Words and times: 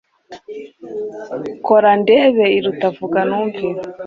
kora 1.65 1.91
ndebe 2.01 2.45
iruta 2.57 2.87
vuga 2.97 3.19
numve 3.29 3.67